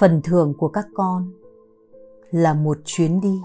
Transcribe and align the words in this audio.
phần 0.00 0.20
thưởng 0.24 0.54
của 0.58 0.68
các 0.68 0.86
con 0.94 1.32
là 2.30 2.54
một 2.54 2.78
chuyến 2.84 3.20
đi. 3.20 3.42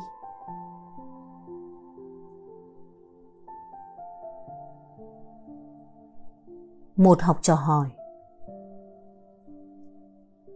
Một 6.96 7.22
học 7.22 7.38
trò 7.42 7.56
hỏi, 7.56 7.90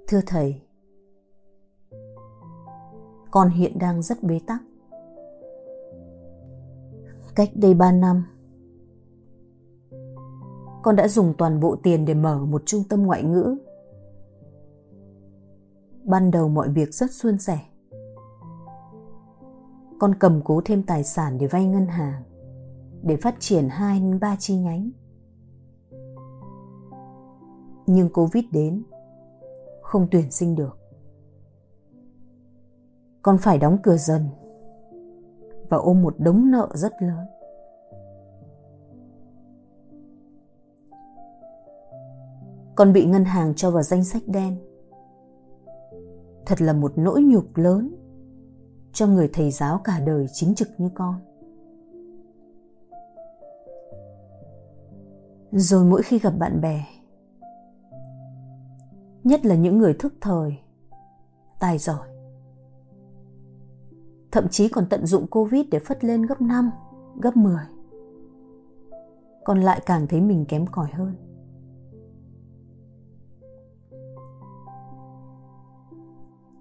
thưa 0.07 0.19
thầy, 0.27 0.61
con 3.31 3.49
hiện 3.49 3.79
đang 3.79 4.01
rất 4.01 4.23
bế 4.23 4.39
tắc. 4.47 4.61
Cách 7.35 7.49
đây 7.55 7.73
ba 7.73 7.91
năm, 7.91 8.23
con 10.83 10.95
đã 10.95 11.07
dùng 11.07 11.33
toàn 11.37 11.59
bộ 11.59 11.75
tiền 11.83 12.05
để 12.05 12.13
mở 12.13 12.45
một 12.45 12.61
trung 12.65 12.83
tâm 12.89 13.03
ngoại 13.03 13.23
ngữ 13.23 13.57
ban 16.09 16.31
đầu 16.31 16.49
mọi 16.49 16.69
việc 16.69 16.93
rất 16.93 17.11
suôn 17.11 17.37
sẻ. 17.37 17.59
Con 19.99 20.15
cầm 20.19 20.41
cố 20.43 20.61
thêm 20.65 20.83
tài 20.83 21.03
sản 21.03 21.37
để 21.37 21.47
vay 21.47 21.65
ngân 21.65 21.87
hàng, 21.87 22.23
để 23.01 23.17
phát 23.17 23.35
triển 23.39 23.69
hai 23.69 24.01
ba 24.21 24.35
chi 24.39 24.55
nhánh. 24.57 24.89
Nhưng 27.87 28.09
covid 28.13 28.43
đến, 28.51 28.83
không 29.81 30.07
tuyển 30.11 30.31
sinh 30.31 30.55
được. 30.55 30.77
Con 33.21 33.37
phải 33.37 33.57
đóng 33.57 33.77
cửa 33.83 33.97
dần 33.97 34.29
và 35.69 35.77
ôm 35.77 36.01
một 36.01 36.15
đống 36.17 36.51
nợ 36.51 36.69
rất 36.73 36.93
lớn. 37.01 37.25
Con 42.75 42.93
bị 42.93 43.05
ngân 43.05 43.25
hàng 43.25 43.53
cho 43.55 43.71
vào 43.71 43.83
danh 43.83 44.03
sách 44.03 44.23
đen 44.27 44.68
thật 46.49 46.61
là 46.61 46.73
một 46.73 46.93
nỗi 46.95 47.21
nhục 47.21 47.57
lớn 47.57 47.95
cho 48.93 49.07
người 49.07 49.29
thầy 49.33 49.51
giáo 49.51 49.81
cả 49.83 49.99
đời 49.99 50.25
chính 50.33 50.55
trực 50.55 50.67
như 50.77 50.89
con. 50.93 51.15
Rồi 55.51 55.85
mỗi 55.85 56.01
khi 56.03 56.19
gặp 56.19 56.33
bạn 56.39 56.61
bè 56.61 56.85
nhất 59.23 59.45
là 59.45 59.55
những 59.55 59.77
người 59.77 59.93
thức 59.93 60.13
thời 60.21 60.57
tài 61.59 61.77
giỏi 61.77 62.07
thậm 64.31 64.47
chí 64.47 64.69
còn 64.69 64.85
tận 64.89 65.05
dụng 65.05 65.27
covid 65.27 65.65
để 65.71 65.79
phất 65.79 66.03
lên 66.03 66.21
gấp 66.25 66.41
5, 66.41 66.71
gấp 67.21 67.37
10 67.37 67.55
còn 69.45 69.61
lại 69.61 69.81
càng 69.85 70.07
thấy 70.07 70.21
mình 70.21 70.45
kém 70.45 70.65
cỏi 70.67 70.89
hơn. 70.93 71.28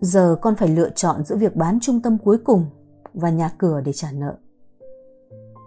Giờ 0.00 0.36
con 0.42 0.56
phải 0.56 0.68
lựa 0.68 0.90
chọn 0.90 1.24
giữa 1.24 1.36
việc 1.36 1.56
bán 1.56 1.78
trung 1.80 2.02
tâm 2.02 2.18
cuối 2.18 2.38
cùng 2.38 2.66
và 3.14 3.30
nhà 3.30 3.54
cửa 3.58 3.80
để 3.84 3.92
trả 3.92 4.12
nợ. 4.12 4.36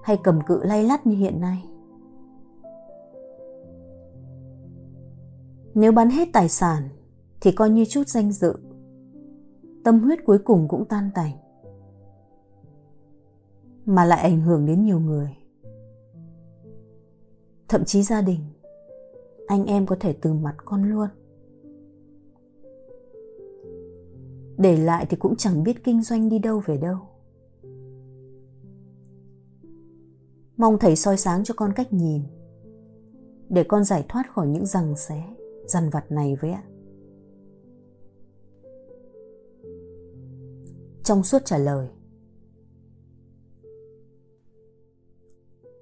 Hay 0.04 0.18
cầm 0.24 0.40
cự 0.48 0.64
lay 0.64 0.84
lắt 0.84 1.08
như 1.08 1.16
hiện 1.16 1.42
nay? 1.42 1.64
Nếu 5.74 5.92
bán 5.92 6.10
hết 6.10 6.28
tài 6.34 6.50
sản, 6.50 6.90
thì 7.42 7.52
coi 7.52 7.70
như 7.70 7.86
chút 7.86 8.08
danh 8.08 8.32
dự. 8.32 8.54
Tâm 9.84 10.00
huyết 10.00 10.20
cuối 10.26 10.38
cùng 10.38 10.68
cũng 10.68 10.86
tan 10.86 11.10
tành. 11.16 11.32
Mà 13.86 14.06
lại 14.06 14.22
ảnh 14.22 14.42
hưởng 14.42 14.66
đến 14.66 14.84
nhiều 14.84 15.00
người. 15.00 15.38
Thậm 17.68 17.86
chí 17.86 18.04
gia 18.04 18.22
đình. 18.22 18.40
Anh 19.48 19.66
em 19.66 19.86
có 19.86 19.96
thể 20.00 20.14
từ 20.14 20.34
mặt 20.34 20.56
con 20.66 20.84
luôn. 20.84 21.08
Để 24.58 24.78
lại 24.78 25.06
thì 25.10 25.18
cũng 25.18 25.36
chẳng 25.36 25.64
biết 25.64 25.84
kinh 25.84 26.02
doanh 26.02 26.30
đi 26.30 26.40
đâu 26.40 26.62
về 26.66 26.78
đâu. 26.78 26.98
Mong 30.58 30.78
thầy 30.80 30.96
soi 30.96 31.18
sáng 31.18 31.44
cho 31.44 31.54
con 31.58 31.74
cách 31.76 31.94
nhìn, 31.94 32.22
để 33.50 33.64
con 33.64 33.84
giải 33.84 34.06
thoát 34.10 34.34
khỏi 34.34 34.48
những 34.48 34.66
rằng 34.66 34.96
xé 34.98 35.24
dằn 35.68 35.90
vặt 35.90 36.12
này 36.12 36.36
với 36.42 36.52
ạ. 36.52 36.64
Trong 41.04 41.24
suốt 41.24 41.42
trả 41.46 41.58
lời, 41.58 41.88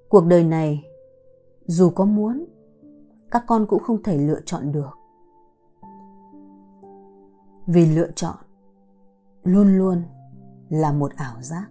cuộc 0.08 0.26
đời 0.26 0.44
này, 0.44 0.84
dù 1.66 1.90
có 1.90 2.04
muốn, 2.04 2.44
các 3.30 3.44
con 3.46 3.66
cũng 3.66 3.82
không 3.82 4.02
thể 4.02 4.18
lựa 4.18 4.40
chọn 4.44 4.72
được. 4.72 4.90
Vì 7.66 7.86
lựa 7.86 8.10
chọn 8.14 8.36
luôn 9.42 9.78
luôn 9.78 10.02
là 10.68 10.92
một 10.92 11.12
ảo 11.16 11.42
giác. 11.42 11.70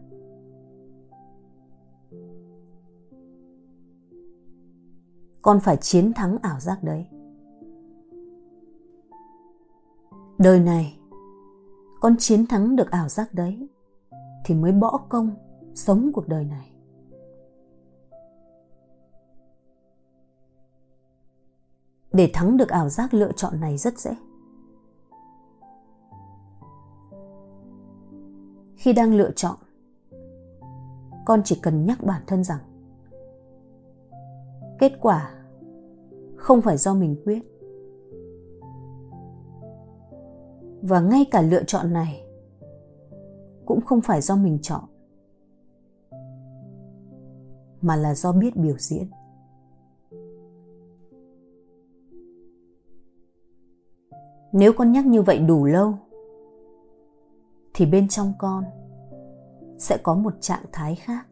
Con 5.42 5.60
phải 5.60 5.78
chiến 5.78 6.14
thắng 6.14 6.38
ảo 6.42 6.60
giác 6.60 6.84
đấy. 6.84 7.08
Đời 10.38 10.60
này, 10.60 11.00
con 12.02 12.16
chiến 12.20 12.46
thắng 12.48 12.76
được 12.76 12.92
ảo 12.92 13.10
giác 13.10 13.34
đấy 13.34 13.70
thì 14.46 14.56
mới 14.56 14.72
bỏ 14.72 15.06
công 15.10 15.36
sống 15.76 16.12
cuộc 16.14 16.28
đời 16.28 16.46
này. 16.46 16.72
Để 22.12 22.32
thắng 22.34 22.58
được 22.58 22.70
ảo 22.70 22.90
giác 22.90 23.14
lựa 23.14 23.32
chọn 23.32 23.60
này 23.60 23.78
rất 23.78 24.00
dễ. 24.00 24.16
Khi 28.80 28.94
đang 28.94 29.14
lựa 29.14 29.32
chọn. 29.36 29.56
Con 31.26 31.42
chỉ 31.46 31.60
cần 31.62 31.86
nhắc 31.86 32.04
bản 32.04 32.22
thân 32.28 32.44
rằng, 32.44 32.60
kết 34.80 34.92
quả 35.02 35.32
không 36.36 36.62
phải 36.62 36.78
do 36.78 36.94
mình 36.94 37.16
quyết. 37.26 37.42
Và 40.82 41.02
ngay 41.02 41.26
cả 41.32 41.42
lựa 41.42 41.64
chọn 41.64 41.94
này 41.94 42.24
cũng 43.66 43.82
không 43.82 44.02
phải 44.02 44.22
do 44.22 44.36
mình 44.36 44.60
chọn, 44.62 44.84
mà 47.82 47.96
là 47.96 48.16
do 48.16 48.32
biết 48.32 48.56
biểu 48.56 48.76
diễn. 48.78 49.08
Nếu 54.52 54.74
con 54.74 54.92
nhắc 54.92 55.06
như 55.06 55.22
vậy 55.22 55.40
đủ 55.40 55.66
lâu 55.66 55.94
thì 57.80 57.86
bên 57.86 58.08
trong 58.08 58.34
con 58.38 58.64
sẽ 59.78 59.98
có 60.04 60.16
một 60.16 60.34
trạng 60.40 60.64
thái 60.72 60.96
khác. 60.96 61.28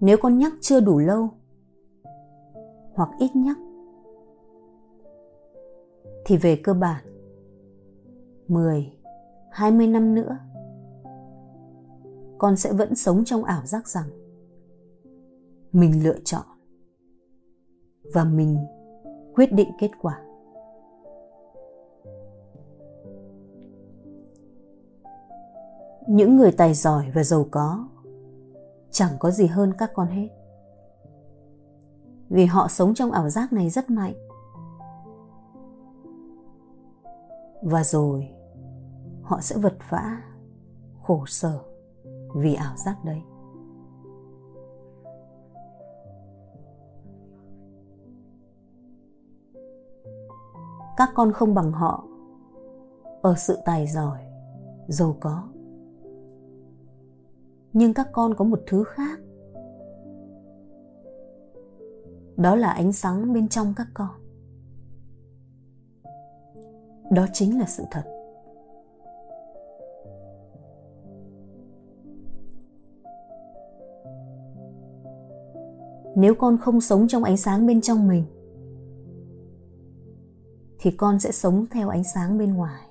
Nếu 0.00 0.16
con 0.22 0.38
nhắc 0.38 0.52
chưa 0.60 0.80
đủ 0.80 0.98
lâu 0.98 1.28
hoặc 2.94 3.10
ít 3.18 3.36
nhắc 3.36 3.56
thì 6.24 6.36
về 6.36 6.56
cơ 6.56 6.74
bản 6.74 7.04
10, 8.48 8.92
20 9.50 9.86
năm 9.86 10.14
nữa 10.14 10.38
con 12.38 12.56
sẽ 12.56 12.72
vẫn 12.72 12.94
sống 12.94 13.24
trong 13.24 13.44
ảo 13.44 13.66
giác 13.66 13.88
rằng 13.88 14.06
mình 15.72 16.04
lựa 16.04 16.18
chọn 16.24 16.46
và 18.14 18.24
mình 18.24 18.58
quyết 19.34 19.52
định 19.52 19.70
kết 19.78 19.90
quả. 20.02 20.22
Những 26.06 26.36
người 26.36 26.52
tài 26.52 26.74
giỏi 26.74 27.10
và 27.14 27.22
giàu 27.22 27.46
có 27.50 27.88
chẳng 28.90 29.10
có 29.18 29.30
gì 29.30 29.46
hơn 29.46 29.72
các 29.78 29.90
con 29.94 30.08
hết. 30.08 30.28
Vì 32.28 32.44
họ 32.44 32.68
sống 32.68 32.94
trong 32.94 33.12
ảo 33.12 33.30
giác 33.30 33.52
này 33.52 33.70
rất 33.70 33.90
mạnh. 33.90 34.14
Và 37.62 37.84
rồi 37.84 38.28
họ 39.22 39.40
sẽ 39.40 39.56
vật 39.56 39.74
vã, 39.88 40.22
khổ 41.02 41.24
sở 41.26 41.58
vì 42.34 42.54
ảo 42.54 42.76
giác 42.76 43.04
đấy. 43.04 43.22
Các 50.96 51.10
con 51.14 51.32
không 51.32 51.54
bằng 51.54 51.72
họ. 51.72 52.04
Ở 53.22 53.34
sự 53.36 53.58
tài 53.64 53.86
giỏi, 53.86 54.18
giàu 54.88 55.16
có. 55.20 55.48
Nhưng 57.72 57.94
các 57.94 58.08
con 58.12 58.34
có 58.34 58.44
một 58.44 58.60
thứ 58.66 58.84
khác. 58.84 59.20
Đó 62.36 62.56
là 62.56 62.70
ánh 62.70 62.92
sáng 62.92 63.32
bên 63.32 63.48
trong 63.48 63.74
các 63.76 63.86
con. 63.94 64.10
Đó 67.10 67.26
chính 67.32 67.58
là 67.58 67.66
sự 67.66 67.84
thật. 67.90 68.02
Nếu 76.16 76.34
con 76.34 76.58
không 76.58 76.80
sống 76.80 77.08
trong 77.08 77.24
ánh 77.24 77.36
sáng 77.36 77.66
bên 77.66 77.80
trong 77.80 78.08
mình 78.08 78.24
thì 80.82 80.90
con 80.90 81.20
sẽ 81.20 81.32
sống 81.32 81.64
theo 81.70 81.88
ánh 81.88 82.04
sáng 82.04 82.38
bên 82.38 82.54
ngoài. 82.54 82.88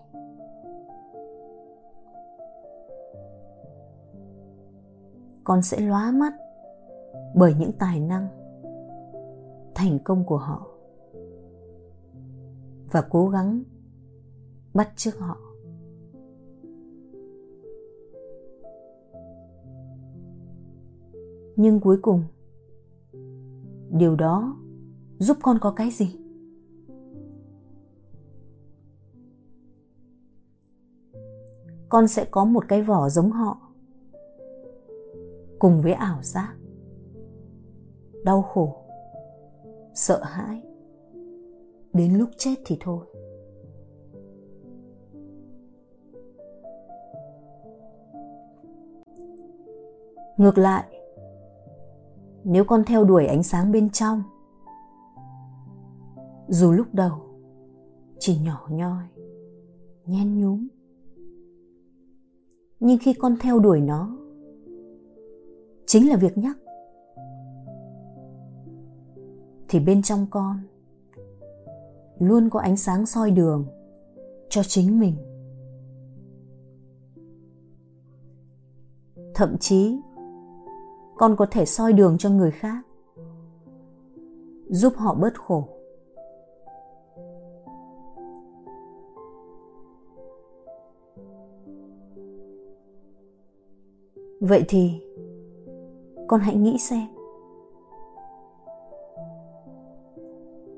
Con 5.43 5.61
sẽ 5.61 5.79
lóa 5.79 6.11
mắt 6.11 6.33
bởi 7.35 7.53
những 7.59 7.71
tài 7.79 7.99
năng, 7.99 8.27
thành 9.75 9.99
công 10.03 10.25
của 10.25 10.38
họ 10.38 10.67
và 12.91 13.01
cố 13.09 13.29
gắng 13.29 13.63
bắt 14.73 14.89
chước 14.95 15.19
họ. 15.19 15.38
Nhưng 21.55 21.79
cuối 21.79 21.97
cùng, 22.01 22.23
điều 23.89 24.15
đó 24.15 24.57
giúp 25.19 25.38
con 25.41 25.57
có 25.61 25.71
cái 25.71 25.91
gì? 25.91 26.21
Con 31.91 32.07
sẽ 32.07 32.25
có 32.31 32.45
một 32.45 32.67
cái 32.67 32.81
vỏ 32.81 33.09
giống 33.09 33.31
họ. 33.31 33.57
Cùng 35.59 35.81
với 35.81 35.93
ảo 35.93 36.17
giác, 36.21 36.55
đau 38.23 38.41
khổ, 38.41 38.75
sợ 39.93 40.23
hãi, 40.23 40.61
đến 41.93 42.13
lúc 42.13 42.29
chết 42.38 42.55
thì 42.65 42.77
thôi. 42.79 43.05
Ngược 50.38 50.57
lại, 50.57 50.83
nếu 52.43 52.63
con 52.63 52.83
theo 52.88 53.03
đuổi 53.03 53.25
ánh 53.25 53.43
sáng 53.43 53.71
bên 53.71 53.89
trong, 53.89 54.23
dù 56.47 56.71
lúc 56.71 56.88
đầu 56.93 57.11
chỉ 58.19 58.38
nhỏ 58.38 58.67
nhoi, 58.69 59.03
nhen 60.05 60.41
nhúm 60.41 60.67
nhưng 62.81 62.98
khi 62.98 63.13
con 63.13 63.36
theo 63.39 63.60
đuổi 63.60 63.81
nó, 63.81 64.18
chính 65.86 66.10
là 66.10 66.16
việc 66.16 66.38
nhắc. 66.38 66.57
Thì 69.69 69.80
bên 69.80 70.01
trong 70.01 70.25
con 70.30 70.57
luôn 72.19 72.50
có 72.50 72.60
ánh 72.60 72.78
sáng 72.78 73.06
soi 73.06 73.31
đường 73.31 73.66
cho 74.50 74.63
chính 74.63 75.00
mình. 75.00 75.16
Thậm 79.36 79.57
chí, 79.60 80.00
con 81.16 81.36
có 81.36 81.45
thể 81.51 81.66
soi 81.66 81.94
đường 81.94 82.18
cho 82.18 82.30
người 82.30 82.51
khác, 82.51 82.86
giúp 84.69 84.94
họ 84.95 85.16
bớt 85.16 85.34
khổ. 85.36 85.81
Vậy 94.41 94.63
thì, 94.67 95.01
con 96.27 96.39
hãy 96.39 96.55
nghĩ 96.55 96.77
xem. 96.77 97.07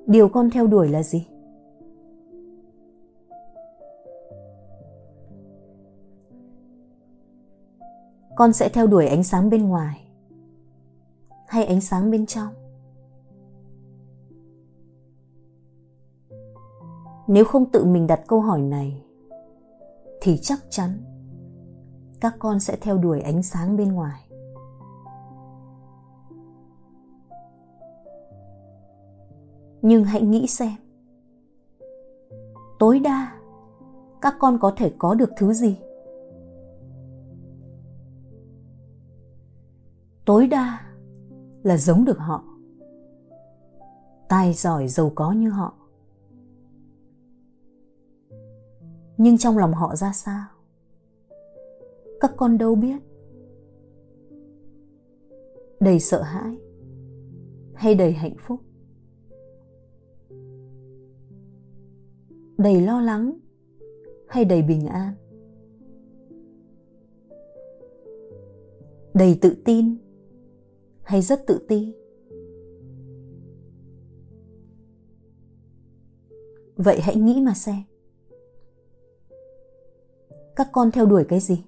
Điều 0.07 0.29
con 0.29 0.49
theo 0.49 0.67
đuổi 0.67 0.89
là 0.89 1.03
gì? 1.03 1.27
Con 8.35 8.53
sẽ 8.53 8.69
theo 8.69 8.87
đuổi 8.87 9.07
ánh 9.07 9.23
sáng 9.23 9.49
bên 9.49 9.67
ngoài 9.67 10.07
hay 11.47 11.65
ánh 11.65 11.81
sáng 11.81 12.11
bên 12.11 12.25
trong? 12.25 12.53
Nếu 17.27 17.45
không 17.45 17.65
tự 17.71 17.85
mình 17.85 18.07
đặt 18.07 18.21
câu 18.27 18.41
hỏi 18.41 18.61
này, 18.61 19.03
thì 20.21 20.37
chắc 20.41 20.59
chắn 20.69 21.12
các 22.23 22.35
con 22.39 22.59
sẽ 22.59 22.77
theo 22.81 22.97
đuổi 22.97 23.21
ánh 23.21 23.43
sáng 23.43 23.77
bên 23.77 23.93
ngoài. 23.93 24.29
Nhưng 29.81 30.03
hãy 30.03 30.21
nghĩ 30.21 30.47
xem, 30.47 30.73
tối 32.79 32.99
đa, 32.99 33.31
các 34.21 34.35
con 34.39 34.57
có 34.61 34.73
thể 34.77 34.93
có 34.97 35.13
được 35.13 35.29
thứ 35.37 35.53
gì? 35.53 35.79
Tối 40.25 40.47
đa 40.47 40.79
là 41.63 41.77
giống 41.77 42.05
được 42.05 42.17
họ 42.17 42.43
tài 44.29 44.53
giỏi 44.53 44.87
giàu 44.87 45.11
có 45.15 45.31
như 45.31 45.49
họ. 45.49 45.73
Nhưng 49.17 49.37
trong 49.37 49.57
lòng 49.57 49.73
họ 49.73 49.95
ra 49.95 50.13
sao? 50.13 50.52
Các 52.23 52.31
con 52.37 52.57
đâu 52.57 52.75
biết. 52.75 52.97
Đầy 55.79 55.99
sợ 55.99 56.21
hãi 56.21 56.57
hay 57.73 57.95
đầy 57.95 58.11
hạnh 58.11 58.35
phúc? 58.39 58.59
Đầy 62.57 62.81
lo 62.81 63.01
lắng 63.01 63.39
hay 64.27 64.45
đầy 64.45 64.61
bình 64.61 64.87
an? 64.87 65.13
Đầy 69.13 69.37
tự 69.41 69.55
tin 69.65 69.97
hay 71.01 71.21
rất 71.21 71.47
tự 71.47 71.65
ti? 71.67 71.95
Vậy 76.75 76.99
hãy 77.01 77.15
nghĩ 77.15 77.41
mà 77.41 77.53
xem. 77.53 77.83
Các 80.55 80.69
con 80.71 80.91
theo 80.91 81.05
đuổi 81.05 81.25
cái 81.29 81.39
gì? 81.39 81.63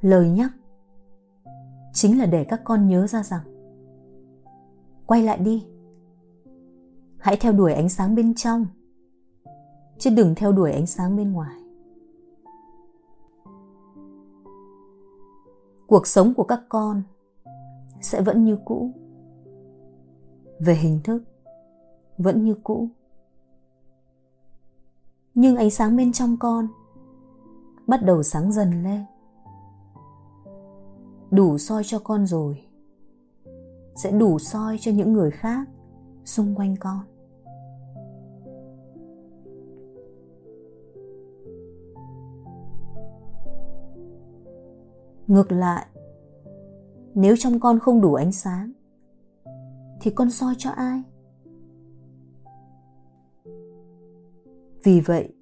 Lời 0.00 0.28
nhắc. 0.28 0.50
Chính 1.92 2.18
là 2.18 2.26
để 2.26 2.44
các 2.44 2.60
con 2.64 2.88
nhớ 2.88 3.06
ra 3.06 3.22
rằng, 3.22 3.40
quay 5.06 5.22
lại 5.22 5.38
đi. 5.38 5.66
Hãy 7.18 7.36
theo 7.40 7.52
đuổi 7.52 7.72
ánh 7.72 7.88
sáng 7.88 8.14
bên 8.14 8.34
trong, 8.34 8.66
chứ 9.98 10.10
đừng 10.10 10.34
theo 10.34 10.52
đuổi 10.52 10.72
ánh 10.72 10.86
sáng 10.86 11.16
bên 11.16 11.32
ngoài. 11.32 11.56
Cuộc 15.86 16.06
sống 16.06 16.34
của 16.34 16.44
các 16.44 16.60
con 16.68 17.02
sẽ 18.00 18.22
vẫn 18.22 18.44
như 18.44 18.58
cũ. 18.64 18.90
Về 20.60 20.74
hình 20.74 21.00
thức, 21.04 21.22
vẫn 22.18 22.44
như 22.44 22.54
cũ. 22.62 22.88
Nhưng 25.34 25.56
ánh 25.56 25.70
sáng 25.70 25.96
bên 25.96 26.12
trong 26.12 26.36
con 26.40 26.68
bắt 27.86 28.00
đầu 28.04 28.22
sáng 28.22 28.52
dần 28.52 28.82
lên 28.84 29.04
đủ 31.30 31.58
soi 31.58 31.82
cho 31.84 31.98
con 31.98 32.26
rồi. 32.26 32.62
Sẽ 33.96 34.10
đủ 34.10 34.38
soi 34.38 34.76
cho 34.80 34.92
những 34.92 35.12
người 35.12 35.30
khác 35.30 35.68
xung 36.24 36.54
quanh 36.54 36.76
con. 36.80 37.00
Ngược 45.26 45.52
lại, 45.52 45.86
nếu 47.14 47.36
trong 47.38 47.60
con 47.60 47.78
không 47.78 48.00
đủ 48.00 48.14
ánh 48.14 48.32
sáng, 48.32 48.72
thì 50.00 50.10
con 50.10 50.30
soi 50.30 50.54
cho 50.58 50.70
ai? 50.70 51.02
Vì 54.84 55.00
vậy, 55.00 55.34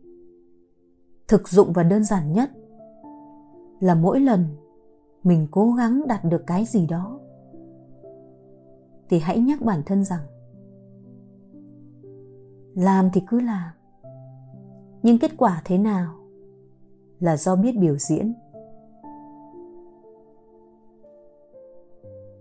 thực 1.28 1.48
dụng 1.48 1.72
và 1.72 1.82
đơn 1.82 2.04
giản 2.04 2.32
nhất 2.32 2.50
là 3.80 3.94
mỗi 3.94 4.20
lần 4.20 4.46
mình 5.26 5.46
cố 5.50 5.72
gắng 5.72 6.02
đạt 6.08 6.24
được 6.24 6.46
cái 6.46 6.64
gì 6.64 6.86
đó. 6.86 7.20
Thì 9.08 9.18
hãy 9.18 9.38
nhắc 9.38 9.62
bản 9.62 9.82
thân 9.86 10.04
rằng, 10.04 10.22
làm 12.74 13.10
thì 13.12 13.22
cứ 13.28 13.40
làm. 13.40 13.70
Nhưng 15.02 15.18
kết 15.18 15.30
quả 15.36 15.62
thế 15.64 15.78
nào 15.78 16.14
là 17.20 17.36
do 17.36 17.56
biết 17.56 17.72
biểu 17.78 17.96
diễn. 17.96 18.34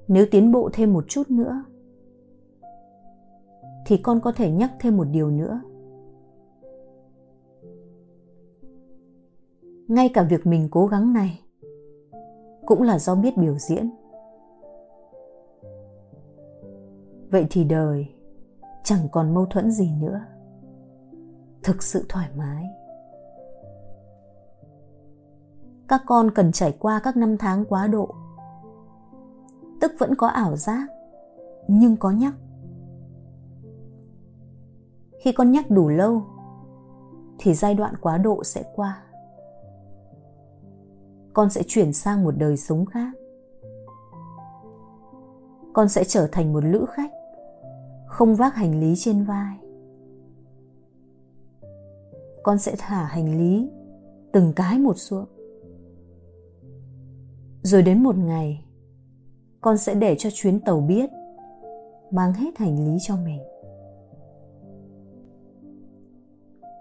Nếu 0.08 0.26
tiến 0.32 0.52
bộ 0.52 0.70
thêm 0.74 0.94
một 0.94 1.06
chút 1.08 1.30
nữa, 1.30 1.64
thì 3.86 3.98
con 3.98 4.22
có 4.22 4.32
thể 4.32 4.52
nhắc 4.52 4.72
thêm 4.80 4.98
một 4.98 5.08
điều 5.12 5.32
nữa. 5.32 5.62
Ngay 9.88 10.10
cả 10.14 10.24
việc 10.24 10.48
mình 10.48 10.68
cố 10.72 10.88
gắng 10.88 11.14
này 11.14 11.45
cũng 12.66 12.82
là 12.82 13.00
do 13.00 13.16
biết 13.16 13.38
biểu 13.38 13.58
diễn. 13.58 13.90
Vậy 17.32 17.48
thì 17.50 17.64
đời 17.64 18.08
chẳng 18.84 19.08
còn 19.12 19.34
mâu 19.34 19.46
thuẫn 19.46 19.72
gì 19.72 19.92
nữa. 20.02 20.22
Thực 21.64 21.84
sự 21.84 22.06
thoải 22.10 22.30
mái. 22.38 22.66
Các 25.88 26.02
con 26.06 26.32
cần 26.32 26.52
trải 26.52 26.78
qua 26.80 27.00
các 27.04 27.18
năm 27.18 27.38
tháng 27.38 27.66
quá 27.66 27.88
độ. 27.88 28.16
Tức 29.82 29.92
vẫn 30.00 30.16
có 30.16 30.28
ảo 30.28 30.56
giác, 30.56 30.88
nhưng 31.68 31.98
có 31.98 32.12
nhắc. 32.12 32.34
Khi 35.20 35.32
con 35.32 35.52
nhắc 35.52 35.66
đủ 35.70 35.90
lâu, 35.90 36.22
thì 37.38 37.54
giai 37.54 37.74
đoạn 37.74 37.94
quá 38.02 38.18
độ 38.18 38.44
sẽ 38.44 38.64
qua 38.76 39.05
con 41.36 41.50
sẽ 41.50 41.64
chuyển 41.68 41.94
sang 41.94 42.24
một 42.24 42.34
đời 42.38 42.58
sống 42.58 42.86
khác. 42.86 43.14
Con 45.74 45.90
sẽ 45.90 46.04
trở 46.04 46.28
thành 46.32 46.54
một 46.54 46.64
lữ 46.64 46.86
khách, 46.90 47.12
không 48.06 48.36
vác 48.36 48.56
hành 48.56 48.80
lý 48.80 48.94
trên 48.98 49.24
vai. 49.24 49.58
Con 52.44 52.58
sẽ 52.58 52.76
thả 52.78 53.06
hành 53.06 53.38
lý 53.38 53.70
từng 54.32 54.54
cái 54.56 54.80
một 54.80 54.94
xuống. 54.98 55.26
Rồi 57.62 57.82
đến 57.82 58.04
một 58.04 58.18
ngày, 58.18 58.66
con 59.62 59.78
sẽ 59.78 59.96
để 59.96 60.16
cho 60.20 60.30
chuyến 60.34 60.60
tàu 60.60 60.82
biết, 60.82 61.10
mang 62.12 62.34
hết 62.34 62.58
hành 62.58 62.86
lý 62.86 62.98
cho 63.02 63.16
mình. 63.18 63.42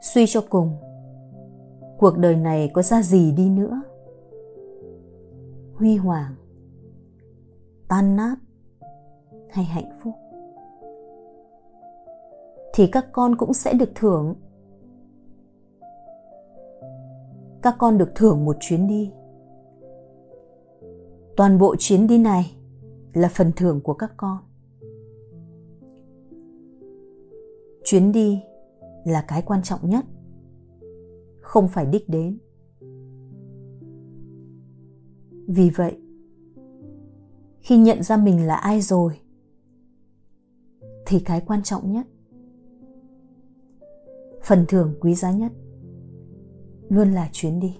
Suy 0.02 0.24
cho 0.28 0.44
cùng, 0.50 0.76
cuộc 1.98 2.18
đời 2.18 2.36
này 2.36 2.70
có 2.74 2.82
ra 2.82 3.02
gì 3.02 3.32
đi 3.32 3.50
nữa? 3.50 3.82
Huy 5.74 5.96
hoàng, 5.96 6.34
tan 7.88 8.16
nát 8.16 8.36
hay 9.50 9.64
hạnh 9.64 9.90
phúc. 10.02 10.14
Thì 12.74 12.86
các 12.86 13.06
con 13.12 13.36
cũng 13.36 13.54
sẽ 13.54 13.72
được 13.72 13.90
thưởng. 13.94 14.34
Các 17.62 17.74
con 17.78 17.98
được 17.98 18.12
thưởng 18.14 18.44
một 18.44 18.56
chuyến 18.60 18.88
đi. 18.88 19.12
Toàn 21.36 21.58
bộ 21.58 21.76
chuyến 21.78 22.06
đi 22.06 22.18
này 22.18 22.56
là 23.12 23.28
phần 23.32 23.52
thưởng 23.56 23.80
của 23.80 23.94
các 23.94 24.12
con. 24.16 24.38
Chuyến 27.84 28.12
đi 28.12 28.42
là 29.04 29.24
cái 29.28 29.42
quan 29.46 29.62
trọng 29.62 29.90
nhất, 29.90 30.04
không 31.40 31.68
phải 31.68 31.86
đích 31.86 32.08
đến 32.08 32.38
vì 35.46 35.70
vậy, 35.70 35.96
khi 37.60 37.76
nhận 37.78 38.02
ra 38.02 38.16
mình 38.16 38.46
là 38.46 38.54
ai 38.54 38.80
rồi, 38.80 39.20
thì 41.06 41.20
cái 41.20 41.40
quan 41.46 41.62
trọng 41.62 41.92
nhất, 41.92 42.06
phần 44.42 44.64
thưởng 44.68 44.94
quý 45.00 45.14
giá 45.14 45.30
nhất 45.30 45.52
luôn 46.88 47.12
là 47.12 47.28
chuyến 47.32 47.60
đi. 47.60 47.76